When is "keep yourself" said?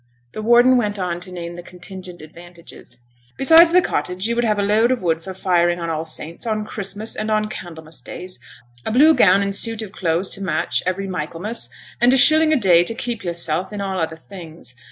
12.95-13.71